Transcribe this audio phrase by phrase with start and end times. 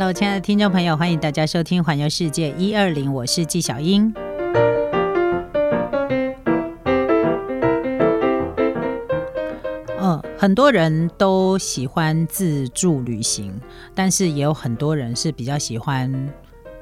[0.00, 4.10] Hello，亲爱的听众朋友，欢迎大家收听《环游世界一二零》，我是纪晓英。
[10.38, 13.52] 很多人都喜欢自助旅行，
[13.94, 16.10] 但是也有很多人是比较喜欢。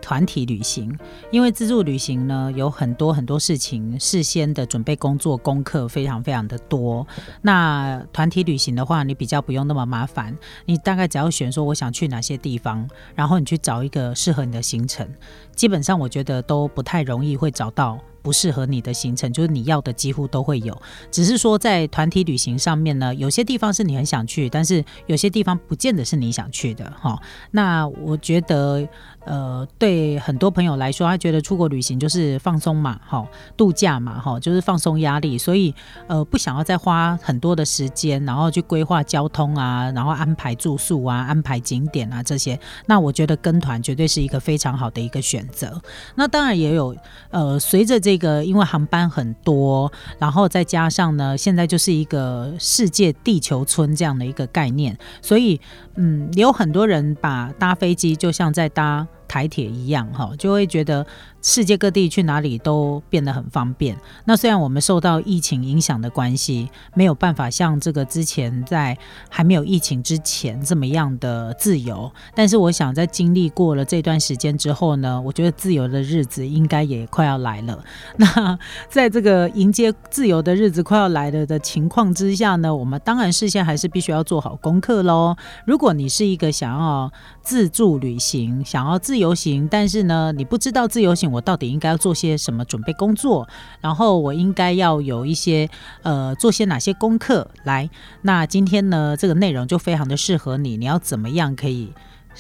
[0.09, 0.99] 团体旅行，
[1.31, 7.07] 因为自助旅行呢，有很多很多事情事先的准备工作功课非常非常的多。
[7.43, 15.07] 那团体旅行的话，你比较不用那么麻烦，你大概只要选说我想去哪些地方，然后你去找一个适合你的行程，
[15.55, 17.99] 基本上我觉得都不太容易会找到。
[18.23, 20.77] 不适合你的行程，就是你要的几乎都会有，
[21.11, 27.19] 只是说在团体旅行上面呢，有些地方是你很想去，但是有些地方不见得是你想去的哈。
[27.51, 28.87] 那我觉得，
[29.25, 35.75] 呃，对很多朋友来说，他觉得出国旅行就是放松嘛，哈，度假嘛，哈，就是放松压力，所以
[36.07, 42.59] 呃，不想要再花很多的时间，然后去规划交通啊，然后安排住宿啊，安排景点啊这些。
[42.87, 45.81] 那我觉得跟团绝对是一个非常好的一个选择。
[46.15, 46.97] 那当然也有，
[47.31, 55.61] 呃，随着这个因为航班很多，然后再加上呢，现在就是一个世界地球村这样的一个概念，所以
[55.97, 61.07] 嗯，有很多人把搭飞机就像在搭台铁一样，哈，就会觉得。
[61.41, 63.97] 世界各地去哪里都变得很方便。
[64.25, 68.99] 那虽然我们受到疫情影响的关系，没有办法像这个之前在
[69.31, 77.85] 还没有疫情之前这么样的自由，但是我想在经历过了这段时间之后呢，我觉得自由的日子应该也快要来了。
[78.19, 78.59] 那
[78.91, 85.37] 在这个迎接自由的日子快要来了的情况之下呢，我们当然事先还是必须要做好功课喽。
[85.65, 87.11] 如果你是一个想要
[87.43, 91.31] 自助旅行、想要自由行，但是呢你不知道自由行。
[91.31, 93.47] 我到底应该要做些什么准备工作？
[93.81, 95.69] 然后我应该要有一些
[96.03, 97.91] 呃做些哪些功课来？
[98.23, 100.77] 那今天呢，这个内容就非常的适合你。
[100.77, 101.93] 你要怎么样可以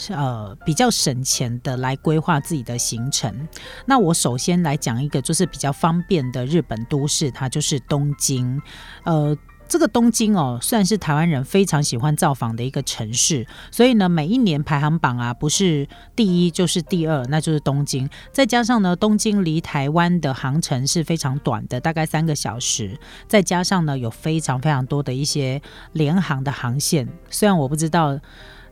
[0.09, 3.49] 呃比较省钱的来规划自己的行程？
[3.87, 8.61] 那我首先来讲一个就是比较方便的日本都市，它就是东京，
[9.05, 9.37] 呃。
[9.69, 15.87] 这个东京哦，算是台湾人非常喜欢造访的一个城市，所以呢，每一年排行榜啊，不是
[16.17, 18.09] 第一就是第二，那就是东京。
[18.33, 22.99] 再加上呢，东京离台湾的航程是非常短的，大概三个小时。
[23.27, 25.61] 再加上呢，有非常非常多的一些
[25.93, 28.19] 联航的航线，虽然我不知道。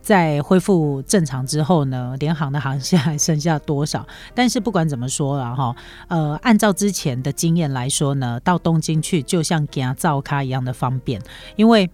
[0.07, 4.07] 在恢复正常之后呢，联航的航线还剩下多少？
[4.37, 5.75] 但是不管怎么说了哈，
[6.07, 11.21] 呃，按照之前的经验来说呢，到东京去就像给他造咖一样的方便，
[11.57, 11.91] 因为。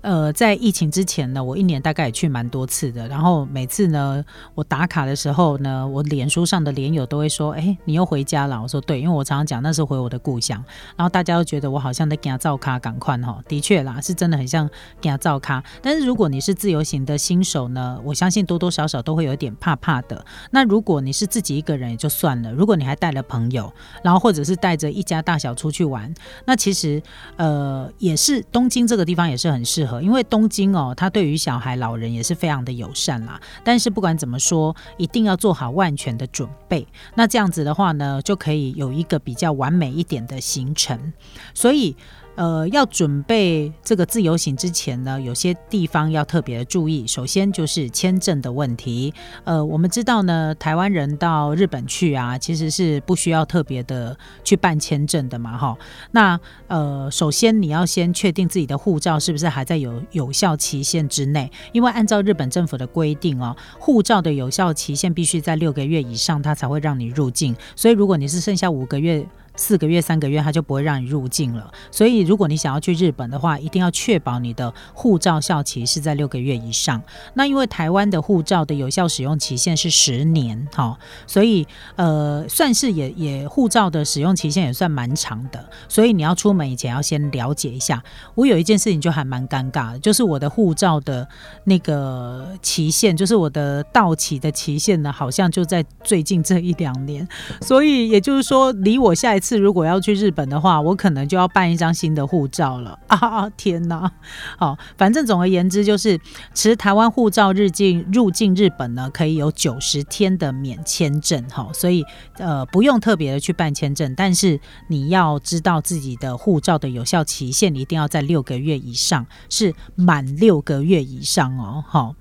[0.00, 3.06] 呃，在疫情之前呢，我一年大概也去蛮多次的。
[3.08, 4.24] 然后每次呢，
[4.54, 10.62] 我打卡的时候呢，我脸书上的连友都会说：“哎，你又回家了。”我说：“对，因为我常常讲那是回我的故乡。”
[10.96, 13.42] 然后大家都觉得我好像在给他照咖，赶快哈。
[13.48, 14.68] 的确啦，是真的很像
[15.00, 15.62] 给他照咖。
[15.80, 20.24] 但是如果你是自由行的新手呢，我相信多多少少都会有点怕怕的。
[20.50, 23.72] 那如果你是自己一个人也就算了，如果你还带了朋友，
[24.02, 26.12] 然后或者是带着一家大小出去玩，
[26.44, 27.02] 那其实
[27.36, 29.61] 呃也是东京这个地方也是很。
[29.64, 33.40] 适合，因为东京哦，它对于小孩、老人也是非常的友善啦。
[33.62, 36.86] 但是不管怎么说，一定要做好万全的准备。
[37.14, 41.12] 那这样子的话呢，就可以有一个比较完美一点的行程。
[41.54, 41.96] 所以。
[42.34, 47.06] 呃，要准备这个自由行之前呢，有些地方要特别的注意。
[47.06, 49.12] 首先就是签证的问题。
[49.44, 55.76] 呃，我们知道呢，台湾人到日本去啊，其实是不需要特别的去办签证的嘛，哈。
[56.12, 67.54] 那呃，首先你要先确定自己的护照是不是还在有有效期限之内，因为按照日本政府的规定哦，护照的有效期限必须在六个月以上，它才会让你入境。
[67.76, 69.26] 所以如果你是剩下五个月。
[69.56, 71.72] 四个月、三个月，他就不会让你入境了。
[71.90, 77.02] 所以，如果你想要去日本的话，一定要确保你的护照效期是在六个月以上。
[77.34, 85.64] 那因为台湾的护照的有效使用期限是十年，哈，所以呃，算是也也护照的使用期限也算蛮长的。
[85.88, 88.02] 所以你要出门以前要先了解一下。
[88.34, 91.28] 我有一件事情就还蛮尴尬的，就是我的护照的
[91.64, 97.26] 那个期限，就是我的到期的期限呢，好像就在最近这一两年。
[97.60, 103.50] 所以也就是说，离我下一次如果要去日本的话，我可能就要办一张新的护照了 啊！
[103.56, 104.10] 天哪，
[104.56, 106.18] 好，反正总而言之就是，
[106.54, 112.04] 持台湾护照入境入境日本呢，可以有九十天的免签证哈，所以
[112.38, 122.14] 呃不用特别的去办签证，但是你要知道自己的护照的有效期限一定要在六个月以上，是满六个月以上哦，好，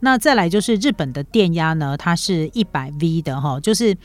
[0.00, 3.96] 那再来就是日本的电压呢，它是一百 V 的哈，就是。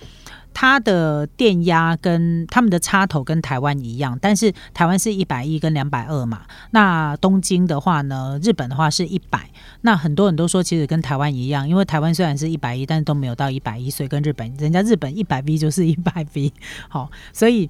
[0.53, 6.43] 它的电压跟他们的插头跟台湾一样，但是台湾是一百一跟两百二嘛。
[6.71, 9.49] 那东京的话呢，日本的话是一百。
[9.81, 16.53] 那很多人都说其实跟台湾一样，因为台湾虽然是一百一，但是都没有到一百一，所以跟日本人家日本一百 V 就是一百 V。
[16.87, 17.69] 好，所以。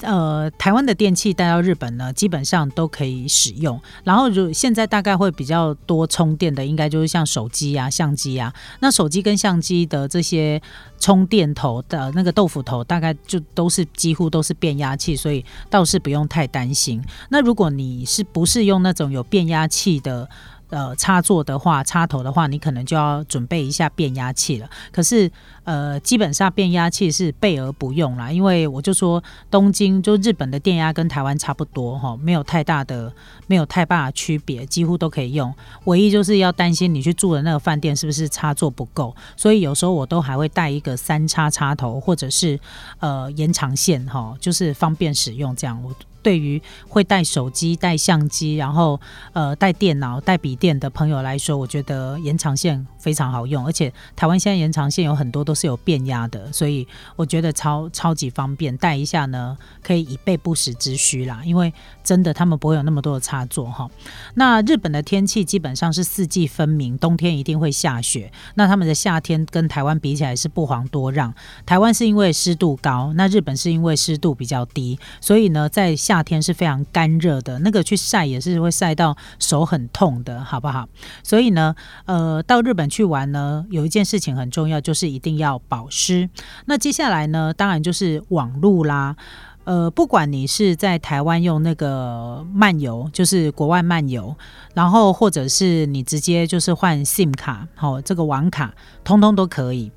[0.00, 3.80] 呃，台湾的电器带到日本呢，基本上都可以使用。
[4.04, 8.52] 然后，如现在大概会比较多充电的，应该就是像手机啊、相机啊。
[8.80, 10.60] 那手机跟相机的这些
[10.98, 17.02] 充电头的那个豆腐头，大概就都是几乎都是变压器，所以倒是不用太担心。
[17.28, 20.28] 那如果你是不是用那种有变压器的？
[20.70, 24.68] 呃，插座的话，插头的话，你可能就要准备一下变压器了。
[24.92, 25.30] 可是，
[25.64, 33.10] 呃，基本上变压器是备而不用啦，因为我就说东京就日本的电压跟台湾差不多哈，没有太大的，
[33.46, 35.52] 没有太大的区别，几乎都可以用。
[35.84, 42.60] 唯一就是要担心你去住的那个饭店是不是插座不够，所以有时候我都还会带一个三插插头或者是
[42.98, 45.82] 呃延长线哈，就是方便使用这样。
[45.82, 45.90] 我。
[46.22, 49.00] 对于会带手机、带相机，然后
[49.32, 56.86] 呃带电脑、带笔电的朋友来说，我觉得延长线非常好用，而且台湾现在延长线有很多都是有变压的，所以
[57.16, 61.40] 我觉得超超级方便，带一下呢可以以备不时之需啦。
[61.44, 61.72] 因为
[62.02, 63.88] 真的他们不会有那么多的插座哈。
[64.34, 68.30] 那日本的天气基本上是四季分明，冬天一定会下雪。
[68.54, 71.32] 那他们的夏天跟台湾比起来是不遑多让。
[71.64, 80.88] 台湾是因为湿度高，那日本是因为湿度比较低，所以呢在夏天是非常干热的，那个去晒也是会晒到手很痛的，好不好？
[81.22, 81.74] 所以呢，
[82.06, 86.30] 呃，到日本去玩呢，有一件事情很重要，就是一定要保湿。
[86.64, 89.16] 那接下来呢，当然就是网路啦。
[89.64, 94.34] 呃，不管你是在台湾用那个漫游，就是国外漫游，
[94.72, 98.72] 然后或者是你直接就是换 SIM 卡，好，这个网卡，
[99.04, 99.92] 通通都可以。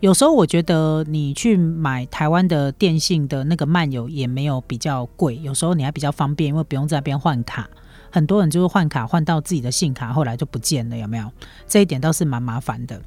[0.00, 7.68] 有时候我觉得你去买台湾的电信的那个漫游也没有比较贵，有时候你还比较方便，因为不用在那边换卡。
[8.10, 11.30] 很多人就是换卡换到自己的信卡，后来就不见了，有没有？
[11.66, 13.00] 这一点倒是蛮麻烦的。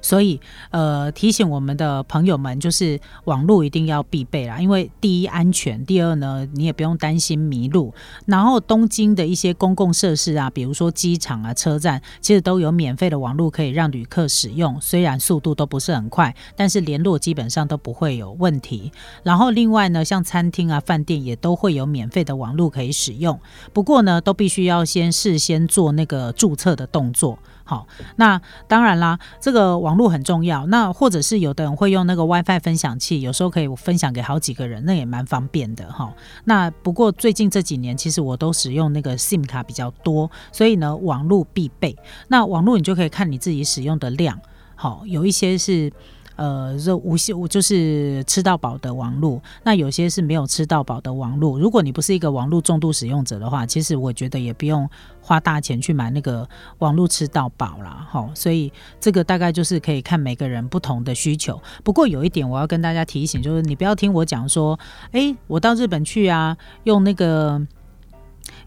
[0.00, 0.40] 所以，
[0.70, 4.58] 呃，提醒我们的朋友们，就是网络一定要必备啦。
[4.60, 7.92] 因为第一安全，第二呢，你也不用担心迷路。
[8.26, 14.80] 然后东京的一些公共设施啊，比如说机场啊、车站，其实都有免费的网络可以让旅客使用。
[14.80, 18.92] 虽然速度都不是很快，但是联络基本上都不会有问题。
[19.22, 23.38] 然后另外呢，像餐厅啊、饭店也都会有免费的网络可以使用。
[23.72, 27.38] 不过呢，都必须要先事先做那个注册的动作。
[27.70, 27.86] 好，
[28.16, 30.66] 那当然啦，这个网络很重要。
[30.66, 36.12] 那或者是有的人会用那个 WiFi 分享器，有时候可以分享给好几个人，那也蛮方便的哈。
[36.46, 41.96] 那不过最近这几年，其实我都使用那个 SIM 卡比较多，所以呢，网络必备。
[42.26, 44.36] 那网络你就可以看你自己使用的量，
[44.74, 45.92] 好，有一些是。
[46.40, 51.58] 呃，这无线就是吃到饱的网络，那有些是没有吃到饱的网络。
[51.58, 54.88] 如果你不是一个网络重度使用者的话，其实我觉得也不用
[55.20, 56.48] 花大钱去买那个
[56.78, 58.08] 网络吃到饱啦。
[58.10, 58.26] 哈。
[58.34, 61.60] 所以这个大概就是可以看每个人不同的需求。
[61.84, 64.80] 不过有一点我要跟大家提醒，就是你不要听我讲说，
[65.12, 67.60] 哎，我到日本去啊，用那个。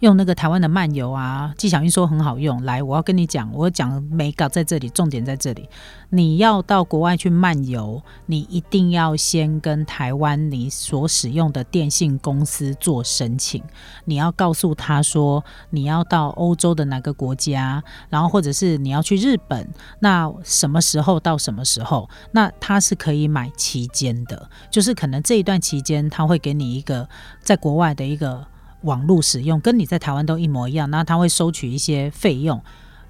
[0.03, 2.61] 用那个台湾的漫游啊，纪晓云说很好用。
[2.65, 5.69] 来，我要跟你讲，我讲美稿在这里，重点在这里。
[6.09, 13.63] 你要到国外去漫游，你一定要先跟台湾你所使用的电信公司做申请。
[14.03, 19.65] 你要告诉他说你要到欧洲的哪个国家，然后或者是你要去日本，
[19.99, 22.09] 那什么时候到什么时候？
[22.33, 27.07] 那他是可以买期间的，就是可能这一段期间他会给你一个
[27.41, 28.45] 在国外的一个。
[28.83, 32.61] 网络使用跟你在台湾都一模一样，那他会收取一些费用，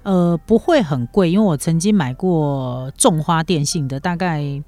[0.02, 4.62] 呃，不会很贵，因为我曾经买过种花电信的，大概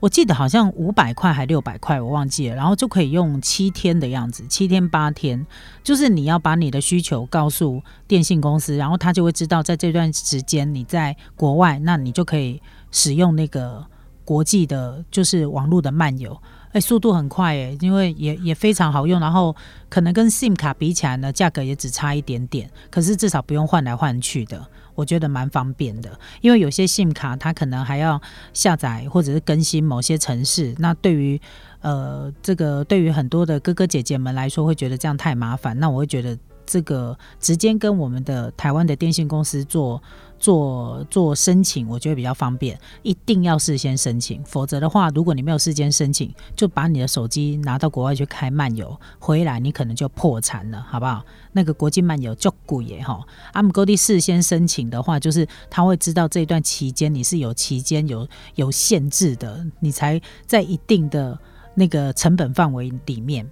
[0.00, 5.46] 我记得好像五百块还六百块，我忘记了，然后就可以用七天的样子，七天八天，
[5.84, 13.84] 就是你要把你的需求告诉电信公司，然后他就会知道在这段时间你在国外，那你就可以使用那个
[14.24, 16.40] 国际的，就是网络的漫游。
[16.72, 19.54] 哎，速度很快哎，因为也也非常好用，然后
[19.88, 26.10] 可能跟 SIM 卡比起来呢，价格也只差一点点，可是至少不用换来换去的，我觉得蛮方便的。
[26.40, 28.20] 因为有些 SIM 卡它可能还要
[28.52, 31.40] 下载或者是更新某些城市，那对于
[31.80, 36.38] 呃这个对于很多的哥哥姐姐们来说，会觉得这样太麻烦，那我会觉得。
[36.70, 40.00] 这个直接跟我们的台湾的电信公司做。
[40.40, 51.22] 做做申请，我觉得比较方便，一定要事先申请，否则的话，如果你没有事先申请，就把你的手机拿到国外去开漫游，回来你可能就破产了，好不好？
[51.52, 53.20] 那个国际漫游就贵耶哈。
[53.52, 61.38] 阿姆高地事先申请的话，就是他会知道这段期间你是有期间有有限制的，你才在一定的
[61.74, 63.46] 那个成本范围里面。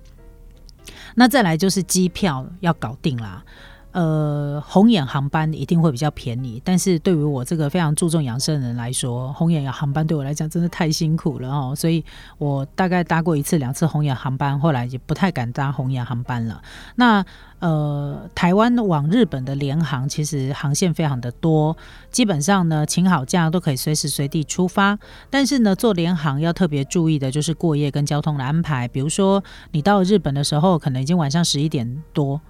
[1.15, 3.45] 那再来就是机票要搞定啦。
[3.93, 12.05] 呃，红眼航班一定会比较便宜，但是对于我这个非常注重养生的人来说，红眼航班对我来讲真的太辛苦了哦，所以
[12.37, 16.61] 我大概搭过一次两次红眼航班，后来也不太敢搭红眼航班了。
[16.97, 17.25] 那
[17.61, 21.77] 呃，台湾往日本的联航其实航线非常的多，
[22.11, 24.99] 基本上呢，请好假都可以随时随地出发。
[25.31, 29.43] 但是呢，做联航要特别注意的就是过夜跟交通的安排，比如说
[29.73, 32.41] 你到日本的时候，可能已经晚上十一点多。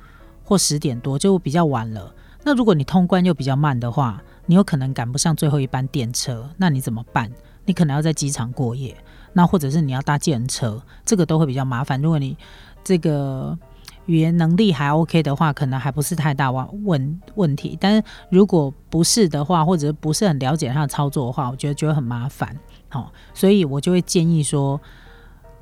[0.49, 2.11] 或十点多就比较晚了。
[2.43, 7.31] 那如果你通关又比较慢的话，你有可能赶不上最后一班电车，那你怎么办？
[7.67, 8.97] 你可能要在机场过夜，
[9.35, 12.00] 那或者是你要搭电车，这个都会比较麻烦。
[12.00, 12.35] 如果你
[12.83, 13.59] 这个
[14.07, 17.76] 语言能力还 OK 的话，可能还不是太大问问题。
[17.78, 22.59] 但是如果不是的话，或者不是很了解它的操作的话，我觉得就会很麻烦。
[22.88, 24.81] 好，所以我就会建议说。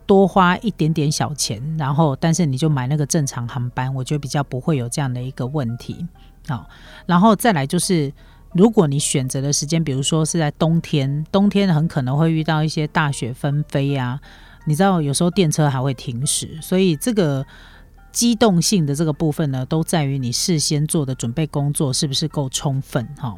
[0.07, 6.07] 多花一点点小钱，然后但是你就买那个正常航班，我觉得比较不会有这样的一个问题。
[6.49, 6.69] 好，
[7.07, 8.13] 然后再来就是，
[8.53, 14.21] 如果你选择的时间，比如说是在冬天，冬天很可能会遇到一些大雪纷飞呀，
[14.65, 17.45] 你知道有时候电车还会停驶，所以这个
[18.13, 23.35] 机动性的这个部分呢，都在于你事先做的准备工作是不是够充分哈。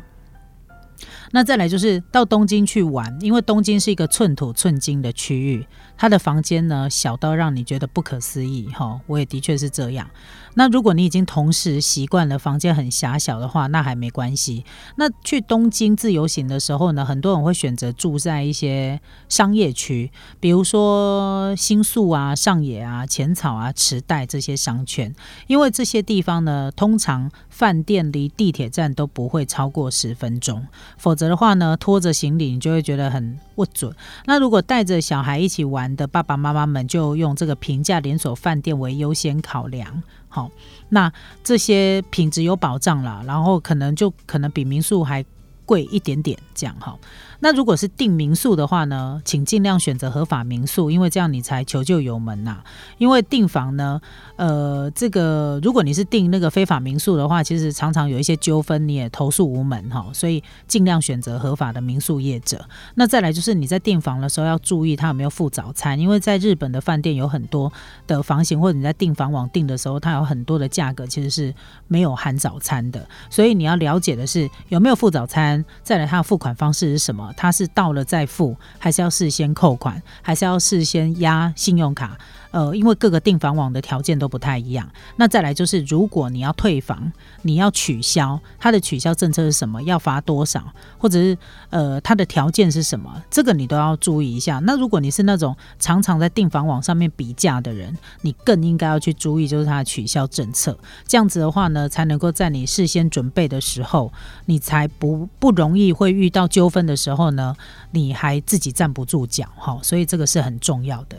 [1.33, 5.67] 那再来就是到东京去玩，因为东京是一个寸土寸金的区域，
[5.97, 10.09] 它的房间呢小到让你觉得不可思议哈，我也的确是这样。
[10.55, 14.65] 那如果你已经同时习惯了房间很狭小的话，那还没关系。
[14.97, 25.15] 那去东京自由行的时候呢，很多人会选择住在一些商业区，比如说新宿啊、上野啊、浅草啊、池袋这些商圈，
[25.47, 30.67] 因为这些地方呢，通常饭店离地铁站都不会超过十分钟，
[30.97, 33.93] 否则的话呢，拖着行李你就会觉得很不准。
[34.27, 40.03] 那如果带着小孩一起玩的爸爸妈妈们，就用这个平价连锁饭店为优先考量。
[40.29, 40.51] 好，
[40.91, 45.25] 那这些品质有保障了，然后可能就可能比民宿还
[45.69, 46.99] 贵一点点，这样哈。
[47.41, 52.65] 那如果是订民宿的话呢，请尽量选择合法民宿，因为这样你才求救有门呐。
[52.97, 54.01] 因为订房呢，
[54.35, 60.07] 呃，这个如果你是订那个非法民宿的话，其实常常有一些纠纷，你也投诉无门哈。
[60.13, 62.67] 所以尽量选择合法的民宿业者。
[62.97, 67.73] 那再来就是你在订房的时候要注意他有没有附早餐，因为在日本的饭店有很多
[68.09, 71.55] 的房型，或者你在订房网订的时候，它有很多的价格其实是
[71.87, 73.07] 没有含早餐的。
[73.31, 77.33] 所以你要了解的是有没有附早餐，再来他的付款方式是什么。
[77.37, 82.17] 他是到了再付，还是要事先扣款，还是要事先压信用卡？
[82.51, 84.89] 呃，因为各个订房网的条件都不太一样。
[85.17, 87.13] 那再来就是，如果你要退房，
[87.43, 89.83] 你要取消，它的取消政策是什么？
[89.83, 90.65] 要罚多少？
[90.99, 91.37] 或者是
[91.71, 93.23] 呃，它的条件是什么？
[93.31, 94.59] 这个你都要注意一下。
[94.61, 100.79] 那如果你是那种常常在订房网上面比价的人，你更应该要去注意，就是它的取消政策。
[101.07, 104.13] 这样子的话呢，才能够在你事先准备的时候，
[104.47, 107.55] 你才不不容易会遇到纠纷的时候呢，
[107.91, 109.79] 你还自己站不住脚哈。
[109.83, 111.17] 所以这个是很重要的。